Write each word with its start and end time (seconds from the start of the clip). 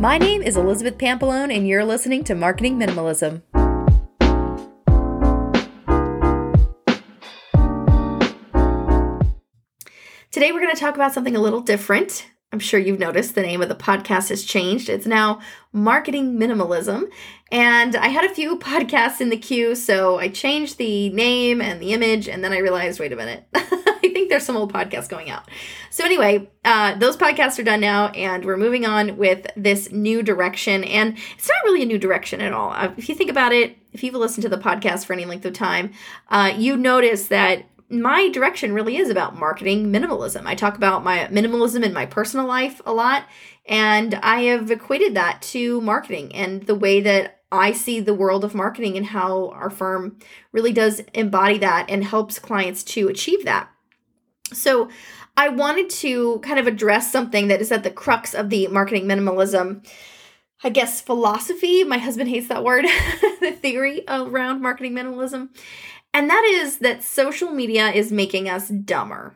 My 0.00 0.16
name 0.16 0.40
is 0.40 0.56
Elizabeth 0.56 0.96
Pampalone, 0.96 1.54
and 1.54 1.68
you're 1.68 1.84
listening 1.84 2.24
to 2.24 2.34
Marketing 2.34 2.78
Minimalism. 2.78 3.42
Today, 10.30 10.52
we're 10.52 10.60
going 10.60 10.74
to 10.74 10.80
talk 10.80 10.94
about 10.94 11.12
something 11.12 11.36
a 11.36 11.40
little 11.40 11.60
different. 11.60 12.28
I'm 12.50 12.60
sure 12.60 12.80
you've 12.80 12.98
noticed 12.98 13.34
the 13.34 13.42
name 13.42 13.60
of 13.60 13.68
the 13.68 13.74
podcast 13.74 14.30
has 14.30 14.42
changed. 14.42 14.88
It's 14.88 15.04
now 15.04 15.38
Marketing 15.70 16.38
Minimalism. 16.38 17.10
And 17.52 17.94
I 17.94 18.08
had 18.08 18.24
a 18.24 18.34
few 18.34 18.58
podcasts 18.58 19.20
in 19.20 19.28
the 19.28 19.36
queue, 19.36 19.74
so 19.74 20.18
I 20.18 20.28
changed 20.28 20.78
the 20.78 21.10
name 21.10 21.60
and 21.60 21.78
the 21.78 21.92
image, 21.92 22.26
and 22.26 22.42
then 22.42 22.54
I 22.54 22.58
realized 22.60 23.00
wait 23.00 23.12
a 23.12 23.16
minute, 23.16 23.44
I 24.04 24.08
think 24.08 24.28
there's 24.28 24.44
some 24.44 24.56
old 24.56 24.72
podcasts 24.72 25.08
going 25.08 25.30
out. 25.30 25.48
So, 25.90 26.04
anyway, 26.04 26.50
uh, 26.64 26.96
those 26.98 27.16
podcasts 27.16 27.58
are 27.58 27.62
done 27.62 27.80
now, 27.80 28.08
and 28.08 28.44
we're 28.44 28.56
moving 28.56 28.86
on 28.86 29.16
with 29.16 29.46
this 29.56 29.90
new 29.92 30.22
direction. 30.22 30.84
And 30.84 31.18
it's 31.36 31.48
not 31.48 31.64
really 31.64 31.82
a 31.82 31.86
new 31.86 31.98
direction 31.98 32.40
at 32.40 32.52
all. 32.52 32.70
Uh, 32.72 32.92
if 32.96 33.08
you 33.08 33.14
think 33.14 33.30
about 33.30 33.52
it, 33.52 33.76
if 33.92 34.02
you've 34.02 34.14
listened 34.14 34.42
to 34.42 34.48
the 34.48 34.58
podcast 34.58 35.04
for 35.04 35.12
any 35.12 35.24
length 35.24 35.44
of 35.44 35.52
time, 35.52 35.92
uh, 36.28 36.52
you 36.56 36.76
notice 36.76 37.28
that 37.28 37.66
my 37.90 38.28
direction 38.28 38.72
really 38.72 38.96
is 38.96 39.10
about 39.10 39.36
marketing 39.36 39.92
minimalism. 39.92 40.46
I 40.46 40.54
talk 40.54 40.76
about 40.76 41.02
my 41.02 41.26
minimalism 41.26 41.84
in 41.84 41.92
my 41.92 42.06
personal 42.06 42.46
life 42.46 42.80
a 42.86 42.92
lot, 42.92 43.24
and 43.66 44.14
I 44.14 44.42
have 44.42 44.70
equated 44.70 45.14
that 45.14 45.42
to 45.42 45.80
marketing 45.80 46.34
and 46.34 46.62
the 46.62 46.74
way 46.74 47.00
that 47.00 47.40
I 47.52 47.72
see 47.72 47.98
the 47.98 48.14
world 48.14 48.44
of 48.44 48.54
marketing 48.54 48.96
and 48.96 49.06
how 49.06 49.48
our 49.48 49.70
firm 49.70 50.18
really 50.52 50.72
does 50.72 51.00
embody 51.14 51.58
that 51.58 51.86
and 51.88 52.04
helps 52.04 52.38
clients 52.38 52.84
to 52.84 53.08
achieve 53.08 53.44
that. 53.44 53.68
So, 54.52 54.88
I 55.36 55.48
wanted 55.48 55.88
to 55.90 56.40
kind 56.40 56.58
of 56.58 56.66
address 56.66 57.10
something 57.10 57.48
that 57.48 57.60
is 57.60 57.72
at 57.72 57.82
the 57.82 57.90
crux 57.90 58.34
of 58.34 58.50
the 58.50 58.66
marketing 58.66 59.06
minimalism. 59.06 59.86
I 60.62 60.68
guess 60.68 61.00
philosophy, 61.00 61.84
my 61.84 61.98
husband 61.98 62.28
hates 62.28 62.48
that 62.48 62.64
word, 62.64 62.84
the 63.40 63.52
theory 63.52 64.02
around 64.06 64.60
marketing 64.60 64.92
minimalism. 64.92 65.48
And 66.12 66.28
that 66.28 66.44
is 66.44 66.78
that 66.78 67.02
social 67.02 67.50
media 67.50 67.88
is 67.90 68.12
making 68.12 68.48
us 68.48 68.68
dumber. 68.68 69.34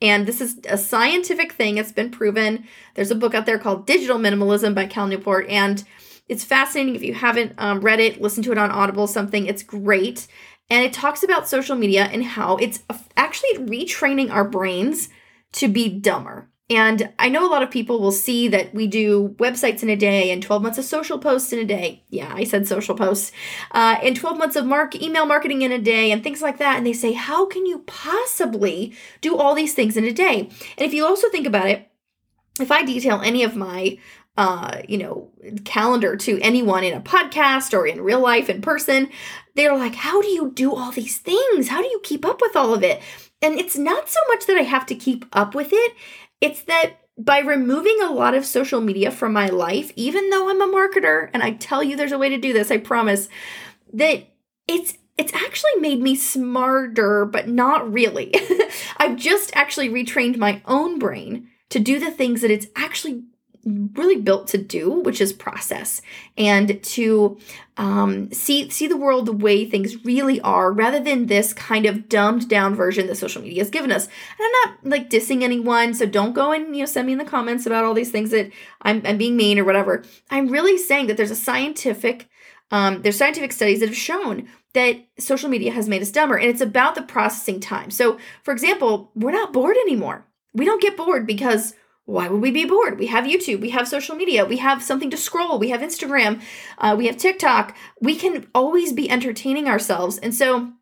And 0.00 0.26
this 0.26 0.40
is 0.40 0.58
a 0.68 0.78
scientific 0.78 1.52
thing. 1.52 1.78
It's 1.78 1.92
been 1.92 2.10
proven. 2.10 2.64
There's 2.94 3.10
a 3.10 3.16
book 3.16 3.34
out 3.34 3.46
there 3.46 3.58
called 3.58 3.86
Digital 3.86 4.18
Minimalism 4.18 4.74
by 4.74 4.86
Cal 4.86 5.06
Newport. 5.06 5.48
And 5.48 5.82
it's 6.28 6.44
fascinating. 6.44 6.94
If 6.94 7.02
you 7.02 7.14
haven't 7.14 7.54
um, 7.58 7.80
read 7.80 8.00
it, 8.00 8.20
listen 8.20 8.42
to 8.44 8.52
it 8.52 8.58
on 8.58 8.70
Audible, 8.70 9.06
something. 9.06 9.46
It's 9.46 9.62
great. 9.62 10.26
And 10.68 10.84
it 10.84 10.92
talks 10.92 11.22
about 11.22 11.48
social 11.48 11.76
media 11.76 12.04
and 12.04 12.24
how 12.24 12.56
it's 12.56 12.80
actually 13.16 13.58
retraining 13.58 14.30
our 14.30 14.48
brains 14.48 15.08
to 15.52 15.68
be 15.68 15.88
dumber. 15.88 16.50
And 16.68 17.12
I 17.20 17.28
know 17.28 17.46
a 17.46 17.52
lot 17.52 17.62
of 17.62 17.70
people 17.70 18.00
will 18.00 18.10
see 18.10 18.48
that 18.48 18.74
we 18.74 18.88
do 18.88 19.36
websites 19.38 19.84
in 19.84 19.88
a 19.88 19.94
day 19.94 20.32
and 20.32 20.42
12 20.42 20.62
months 20.62 20.78
of 20.78 20.84
social 20.84 21.18
posts 21.18 21.52
in 21.52 21.60
a 21.60 21.64
day. 21.64 22.02
Yeah, 22.08 22.32
I 22.34 22.42
said 22.42 22.66
social 22.66 22.96
posts. 22.96 23.30
Uh, 23.70 23.96
and 24.02 24.16
12 24.16 24.36
months 24.36 24.56
of 24.56 24.66
mark 24.66 25.00
email 25.00 25.26
marketing 25.26 25.62
in 25.62 25.70
a 25.70 25.78
day 25.78 26.10
and 26.10 26.24
things 26.24 26.42
like 26.42 26.58
that. 26.58 26.76
And 26.76 26.84
they 26.84 26.92
say, 26.92 27.12
how 27.12 27.46
can 27.46 27.66
you 27.66 27.84
possibly 27.86 28.96
do 29.20 29.36
all 29.36 29.54
these 29.54 29.74
things 29.74 29.96
in 29.96 30.04
a 30.04 30.12
day? 30.12 30.50
And 30.76 30.86
if 30.86 30.92
you 30.92 31.06
also 31.06 31.28
think 31.30 31.46
about 31.46 31.68
it, 31.68 31.88
if 32.58 32.72
I 32.72 32.82
detail 32.82 33.20
any 33.20 33.44
of 33.44 33.54
my 33.54 33.98
uh, 34.36 34.82
you 34.88 34.98
know, 34.98 35.30
calendar 35.64 36.16
to 36.16 36.38
anyone 36.40 36.84
in 36.84 36.94
a 36.94 37.00
podcast 37.00 37.72
or 37.72 37.86
in 37.86 38.00
real 38.00 38.20
life 38.20 38.48
in 38.48 38.60
person, 38.60 39.08
they're 39.54 39.76
like, 39.76 39.94
How 39.94 40.20
do 40.20 40.28
you 40.28 40.50
do 40.52 40.74
all 40.74 40.92
these 40.92 41.18
things? 41.18 41.68
How 41.68 41.82
do 41.82 41.88
you 41.88 42.00
keep 42.02 42.24
up 42.24 42.40
with 42.40 42.56
all 42.56 42.74
of 42.74 42.82
it? 42.82 43.00
And 43.42 43.58
it's 43.58 43.76
not 43.76 44.08
so 44.08 44.20
much 44.28 44.46
that 44.46 44.56
I 44.56 44.62
have 44.62 44.86
to 44.86 44.94
keep 44.94 45.26
up 45.32 45.54
with 45.54 45.68
it 45.72 45.92
it's 46.40 46.62
that 46.62 47.00
by 47.18 47.38
removing 47.38 47.98
a 48.02 48.12
lot 48.12 48.34
of 48.34 48.44
social 48.44 48.80
media 48.80 49.10
from 49.10 49.32
my 49.32 49.48
life, 49.48 49.90
even 49.96 50.28
though 50.30 50.50
I'm 50.50 50.60
a 50.60 50.66
marketer, 50.66 51.30
and 51.32 51.42
I 51.42 51.52
tell 51.52 51.82
you 51.82 51.96
there's 51.96 52.12
a 52.12 52.18
way 52.18 52.28
to 52.28 52.38
do 52.38 52.52
this, 52.52 52.70
I 52.70 52.76
promise, 52.76 53.28
that 53.94 54.28
it's 54.68 54.98
it's 55.16 55.32
actually 55.32 55.76
made 55.80 56.00
me 56.00 56.14
smarter, 56.14 57.24
but 57.24 57.48
not 57.48 57.90
really. 57.90 58.34
I've 58.98 59.16
just 59.16 59.50
actually 59.56 59.88
retrained 59.88 60.36
my 60.36 60.60
own 60.66 60.98
brain 60.98 61.48
to 61.70 61.78
do 61.78 61.98
the 61.98 62.10
things 62.10 62.42
that 62.42 62.50
it's 62.50 62.66
actually 62.76 63.22
really 63.66 64.20
built 64.20 64.46
to 64.48 64.58
do, 64.58 64.90
which 64.90 65.20
is 65.20 65.32
process 65.32 66.00
and 66.38 66.82
to 66.82 67.36
um, 67.76 68.32
see 68.32 68.70
see 68.70 68.86
the 68.86 68.96
world 68.96 69.26
the 69.26 69.32
way 69.32 69.64
things 69.64 70.04
really 70.04 70.40
are, 70.40 70.72
rather 70.72 71.00
than 71.00 71.26
this 71.26 71.52
kind 71.52 71.84
of 71.84 72.08
dumbed 72.08 72.48
down 72.48 72.74
version 72.74 73.06
that 73.08 73.16
social 73.16 73.42
media 73.42 73.60
has 73.60 73.70
given 73.70 73.90
us. 73.90 74.06
And 74.06 74.40
I'm 74.40 74.52
not 74.52 74.78
like 74.84 75.10
dissing 75.10 75.42
anyone, 75.42 75.92
so 75.92 76.06
don't 76.06 76.32
go 76.32 76.52
and 76.52 76.74
you 76.76 76.82
know 76.82 76.86
send 76.86 77.06
me 77.06 77.12
in 77.12 77.18
the 77.18 77.24
comments 77.24 77.66
about 77.66 77.84
all 77.84 77.94
these 77.94 78.10
things 78.10 78.30
that 78.30 78.50
I'm, 78.82 79.02
I'm 79.04 79.18
being 79.18 79.36
mean 79.36 79.58
or 79.58 79.64
whatever. 79.64 80.04
I'm 80.30 80.48
really 80.48 80.78
saying 80.78 81.08
that 81.08 81.16
there's 81.16 81.30
a 81.30 81.36
scientific 81.36 82.28
um, 82.70 83.02
there's 83.02 83.18
scientific 83.18 83.52
studies 83.52 83.80
that 83.80 83.88
have 83.88 83.96
shown 83.96 84.48
that 84.72 84.96
social 85.18 85.48
media 85.48 85.72
has 85.72 85.88
made 85.88 86.02
us 86.02 86.10
dumber, 86.10 86.36
and 86.36 86.48
it's 86.48 86.60
about 86.60 86.94
the 86.94 87.02
processing 87.02 87.60
time. 87.60 87.90
So, 87.90 88.18
for 88.42 88.52
example, 88.52 89.10
we're 89.14 89.32
not 89.32 89.52
bored 89.52 89.76
anymore. 89.76 90.26
We 90.54 90.64
don't 90.64 90.82
get 90.82 90.96
bored 90.96 91.26
because 91.26 91.74
why 92.06 92.28
would 92.28 92.40
we 92.40 92.52
be 92.52 92.64
bored? 92.64 92.98
We 92.98 93.06
have 93.06 93.24
YouTube, 93.24 93.60
we 93.60 93.70
have 93.70 93.88
social 93.88 94.14
media, 94.14 94.44
we 94.44 94.58
have 94.58 94.82
something 94.82 95.10
to 95.10 95.16
scroll, 95.16 95.58
we 95.58 95.70
have 95.70 95.80
Instagram, 95.80 96.40
uh, 96.78 96.94
we 96.96 97.06
have 97.06 97.16
TikTok. 97.16 97.76
We 98.00 98.14
can 98.14 98.46
always 98.54 98.92
be 98.92 99.10
entertaining 99.10 99.68
ourselves. 99.68 100.16
And 100.18 100.34
so, 100.34 100.72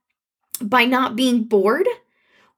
by 0.61 0.85
not 0.85 1.17
being 1.17 1.45
bored, 1.45 1.89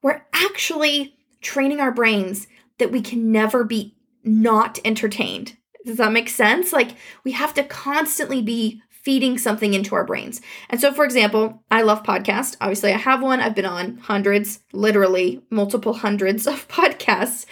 we're 0.03 0.21
actually 0.33 1.15
training 1.41 1.79
our 1.79 1.91
brains 1.91 2.47
that 2.77 2.91
we 2.91 3.01
can 3.01 3.31
never 3.31 3.63
be 3.63 3.95
not 4.23 4.79
entertained. 4.83 5.57
Does 5.85 5.97
that 5.97 6.11
make 6.11 6.27
sense? 6.27 6.73
Like, 6.73 6.91
we 7.23 7.31
have 7.31 7.53
to 7.53 7.63
constantly 7.63 8.41
be 8.41 8.81
feeding 8.89 9.37
something 9.37 9.73
into 9.73 9.95
our 9.95 10.03
brains. 10.03 10.41
And 10.69 10.81
so, 10.81 10.93
for 10.93 11.05
example, 11.05 11.63
I 11.71 11.83
love 11.83 12.03
podcasts. 12.03 12.57
Obviously, 12.59 12.91
I 12.91 12.97
have 12.97 13.21
one. 13.21 13.39
I've 13.39 13.55
been 13.55 13.65
on 13.65 13.97
hundreds, 13.99 14.59
literally 14.73 15.41
multiple 15.49 15.93
hundreds 15.93 16.45
of 16.45 16.67
podcasts. 16.69 17.45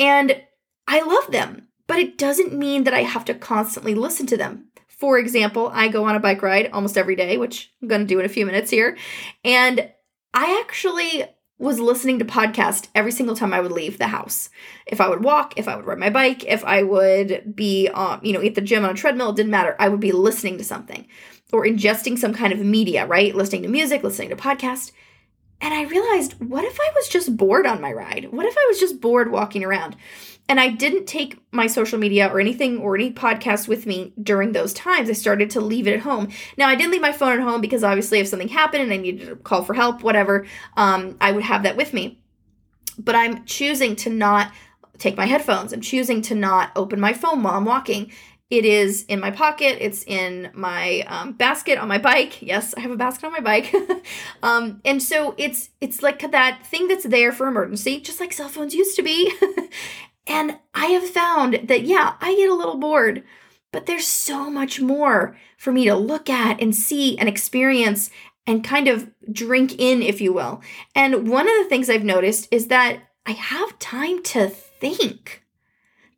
And 0.00 0.42
I 0.86 1.02
love 1.02 1.30
them, 1.30 1.68
but 1.86 1.98
it 1.98 2.18
doesn't 2.18 2.52
mean 2.52 2.84
that 2.84 2.94
I 2.94 3.02
have 3.02 3.24
to 3.26 3.34
constantly 3.34 3.94
listen 3.94 4.26
to 4.28 4.36
them. 4.36 4.68
For 4.88 5.18
example, 5.18 5.70
I 5.74 5.88
go 5.88 6.04
on 6.04 6.16
a 6.16 6.20
bike 6.20 6.42
ride 6.42 6.70
almost 6.72 6.96
every 6.96 7.16
day, 7.16 7.36
which 7.36 7.70
I'm 7.82 7.88
going 7.88 8.00
to 8.00 8.06
do 8.06 8.18
in 8.18 8.24
a 8.24 8.30
few 8.30 8.46
minutes 8.46 8.70
here. 8.70 8.96
And 9.44 9.90
I 10.32 10.60
actually 10.64 11.24
was 11.58 11.80
listening 11.80 12.18
to 12.18 12.24
podcast 12.24 12.88
every 12.94 13.12
single 13.12 13.34
time 13.34 13.52
I 13.52 13.60
would 13.60 13.72
leave 13.72 13.98
the 13.98 14.08
house. 14.08 14.50
If 14.86 15.00
I 15.00 15.08
would 15.08 15.24
walk, 15.24 15.54
if 15.56 15.68
I 15.68 15.76
would 15.76 15.86
ride 15.86 15.98
my 15.98 16.10
bike, 16.10 16.44
if 16.44 16.64
I 16.64 16.82
would 16.82 17.54
be, 17.56 17.88
um, 17.88 18.20
you 18.22 18.32
know, 18.32 18.42
at 18.42 18.54
the 18.54 18.60
gym 18.60 18.84
on 18.84 18.90
a 18.90 18.94
treadmill, 18.94 19.30
it 19.30 19.36
didn't 19.36 19.50
matter. 19.50 19.74
I 19.78 19.88
would 19.88 20.00
be 20.00 20.12
listening 20.12 20.58
to 20.58 20.64
something 20.64 21.06
or 21.52 21.64
ingesting 21.64 22.18
some 22.18 22.34
kind 22.34 22.52
of 22.52 22.58
media, 22.58 23.06
right? 23.06 23.34
Listening 23.34 23.62
to 23.62 23.68
music, 23.68 24.02
listening 24.02 24.28
to 24.30 24.36
podcast. 24.36 24.92
And 25.60 25.72
I 25.72 25.84
realized, 25.84 26.34
what 26.40 26.64
if 26.64 26.78
I 26.78 26.90
was 26.94 27.08
just 27.08 27.36
bored 27.36 27.66
on 27.66 27.80
my 27.80 27.92
ride? 27.92 28.30
What 28.30 28.46
if 28.46 28.56
I 28.56 28.66
was 28.68 28.78
just 28.78 29.00
bored 29.00 29.30
walking 29.30 29.64
around? 29.64 29.96
And 30.48 30.60
I 30.60 30.68
didn't 30.68 31.06
take 31.06 31.38
my 31.50 31.66
social 31.66 31.98
media 31.98 32.28
or 32.28 32.38
anything 32.38 32.78
or 32.78 32.94
any 32.94 33.12
podcast 33.12 33.66
with 33.66 33.84
me 33.84 34.12
during 34.22 34.52
those 34.52 34.72
times. 34.72 35.10
I 35.10 35.14
started 35.14 35.50
to 35.50 35.60
leave 35.60 35.88
it 35.88 35.94
at 35.94 36.00
home. 36.00 36.28
Now, 36.56 36.68
I 36.68 36.76
didn't 36.76 36.92
leave 36.92 37.00
my 37.00 37.12
phone 37.12 37.32
at 37.32 37.40
home 37.40 37.60
because 37.60 37.82
obviously, 37.82 38.20
if 38.20 38.28
something 38.28 38.48
happened 38.48 38.84
and 38.84 38.92
I 38.92 38.96
needed 38.96 39.26
to 39.26 39.36
call 39.36 39.64
for 39.64 39.74
help, 39.74 40.02
whatever, 40.02 40.46
um, 40.76 41.16
I 41.20 41.32
would 41.32 41.42
have 41.42 41.64
that 41.64 41.76
with 41.76 41.92
me. 41.92 42.20
But 42.98 43.16
I'm 43.16 43.44
choosing 43.44 43.96
to 43.96 44.10
not 44.10 44.52
take 44.98 45.16
my 45.16 45.26
headphones. 45.26 45.72
I'm 45.72 45.80
choosing 45.80 46.22
to 46.22 46.34
not 46.34 46.70
open 46.76 47.00
my 47.00 47.12
phone 47.12 47.42
while 47.42 47.54
I'm 47.54 47.64
walking. 47.64 48.12
It 48.48 48.64
is 48.64 49.04
in 49.08 49.18
my 49.18 49.32
pocket. 49.32 49.78
It's 49.80 50.04
in 50.04 50.50
my 50.54 51.04
um, 51.08 51.32
basket 51.32 51.78
on 51.78 51.88
my 51.88 51.98
bike. 51.98 52.40
Yes, 52.40 52.74
I 52.74 52.80
have 52.80 52.92
a 52.92 52.96
basket 52.96 53.26
on 53.26 53.32
my 53.32 53.40
bike. 53.40 53.74
um, 54.42 54.80
and 54.84 55.02
so 55.02 55.34
it's 55.36 55.70
it's 55.80 56.00
like 56.00 56.30
that 56.30 56.64
thing 56.64 56.86
that's 56.86 57.04
there 57.04 57.32
for 57.32 57.48
emergency, 57.48 58.00
just 58.00 58.20
like 58.20 58.32
cell 58.32 58.48
phones 58.48 58.74
used 58.74 58.94
to 58.96 59.02
be. 59.02 59.32
And 60.26 60.58
I 60.74 60.86
have 60.86 61.08
found 61.08 61.68
that, 61.68 61.82
yeah, 61.82 62.14
I 62.20 62.34
get 62.34 62.50
a 62.50 62.54
little 62.54 62.76
bored, 62.76 63.22
but 63.72 63.86
there's 63.86 64.06
so 64.06 64.50
much 64.50 64.80
more 64.80 65.36
for 65.56 65.72
me 65.72 65.84
to 65.84 65.94
look 65.94 66.28
at 66.28 66.60
and 66.60 66.74
see 66.74 67.16
and 67.18 67.28
experience 67.28 68.10
and 68.46 68.64
kind 68.64 68.88
of 68.88 69.10
drink 69.30 69.78
in, 69.78 70.02
if 70.02 70.20
you 70.20 70.32
will. 70.32 70.62
And 70.94 71.28
one 71.28 71.48
of 71.48 71.54
the 71.56 71.68
things 71.68 71.88
I've 71.88 72.04
noticed 72.04 72.48
is 72.50 72.68
that 72.68 73.00
I 73.24 73.32
have 73.32 73.78
time 73.78 74.22
to 74.24 74.48
think, 74.48 75.44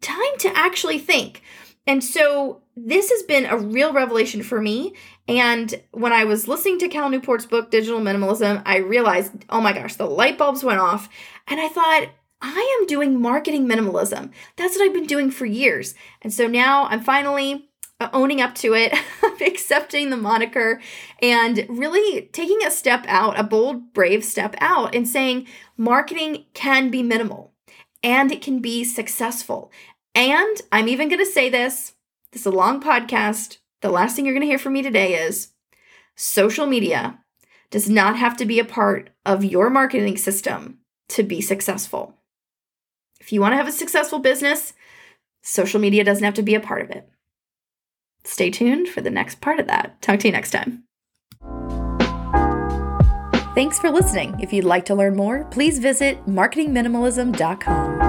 time 0.00 0.36
to 0.38 0.56
actually 0.56 0.98
think. 0.98 1.42
And 1.88 2.04
so 2.04 2.60
this 2.76 3.10
has 3.10 3.22
been 3.22 3.46
a 3.46 3.56
real 3.56 3.94
revelation 3.94 4.42
for 4.42 4.60
me. 4.60 4.92
And 5.26 5.74
when 5.92 6.12
I 6.12 6.24
was 6.24 6.46
listening 6.46 6.78
to 6.80 6.88
Cal 6.88 7.08
Newport's 7.08 7.46
book, 7.46 7.70
Digital 7.70 7.98
Minimalism, 7.98 8.62
I 8.66 8.76
realized, 8.76 9.32
oh 9.48 9.62
my 9.62 9.72
gosh, 9.72 9.94
the 9.94 10.04
light 10.04 10.36
bulbs 10.36 10.62
went 10.62 10.80
off. 10.80 11.08
And 11.46 11.58
I 11.58 11.68
thought, 11.68 12.10
I 12.42 12.78
am 12.78 12.86
doing 12.86 13.20
marketing 13.20 13.66
minimalism. 13.66 14.32
That's 14.56 14.76
what 14.76 14.84
I've 14.84 14.92
been 14.92 15.06
doing 15.06 15.30
for 15.30 15.46
years. 15.46 15.94
And 16.20 16.32
so 16.32 16.46
now 16.46 16.84
I'm 16.84 17.00
finally 17.00 17.70
uh, 17.98 18.10
owning 18.12 18.42
up 18.42 18.54
to 18.56 18.74
it, 18.74 18.92
accepting 19.40 20.10
the 20.10 20.18
moniker, 20.18 20.82
and 21.22 21.64
really 21.70 22.28
taking 22.32 22.62
a 22.64 22.70
step 22.70 23.06
out, 23.08 23.40
a 23.40 23.42
bold, 23.42 23.94
brave 23.94 24.24
step 24.24 24.54
out, 24.58 24.94
and 24.94 25.08
saying 25.08 25.46
marketing 25.78 26.44
can 26.52 26.90
be 26.90 27.02
minimal 27.02 27.54
and 28.02 28.30
it 28.30 28.42
can 28.42 28.60
be 28.60 28.84
successful. 28.84 29.72
And 30.18 30.60
I'm 30.72 30.88
even 30.88 31.08
going 31.08 31.24
to 31.24 31.30
say 31.30 31.48
this 31.48 31.92
This 32.32 32.42
is 32.42 32.46
a 32.46 32.50
long 32.50 32.82
podcast. 32.82 33.58
The 33.82 33.88
last 33.88 34.16
thing 34.16 34.26
you're 34.26 34.34
going 34.34 34.42
to 34.42 34.48
hear 34.48 34.58
from 34.58 34.72
me 34.72 34.82
today 34.82 35.14
is 35.14 35.52
social 36.16 36.66
media 36.66 37.20
does 37.70 37.88
not 37.88 38.16
have 38.16 38.36
to 38.38 38.44
be 38.44 38.58
a 38.58 38.64
part 38.64 39.10
of 39.24 39.44
your 39.44 39.70
marketing 39.70 40.16
system 40.16 40.80
to 41.10 41.22
be 41.22 41.40
successful. 41.40 42.16
If 43.20 43.32
you 43.32 43.40
want 43.40 43.52
to 43.52 43.56
have 43.58 43.68
a 43.68 43.72
successful 43.72 44.18
business, 44.18 44.72
social 45.42 45.78
media 45.78 46.02
doesn't 46.02 46.24
have 46.24 46.34
to 46.34 46.42
be 46.42 46.56
a 46.56 46.60
part 46.60 46.82
of 46.82 46.90
it. 46.90 47.08
Stay 48.24 48.50
tuned 48.50 48.88
for 48.88 49.00
the 49.00 49.10
next 49.10 49.40
part 49.40 49.60
of 49.60 49.68
that. 49.68 50.02
Talk 50.02 50.18
to 50.20 50.28
you 50.28 50.32
next 50.32 50.50
time. 50.50 50.82
Thanks 53.54 53.78
for 53.78 53.92
listening. 53.92 54.34
If 54.40 54.52
you'd 54.52 54.64
like 54.64 54.86
to 54.86 54.96
learn 54.96 55.14
more, 55.14 55.44
please 55.44 55.78
visit 55.78 56.26
marketingminimalism.com. 56.26 58.07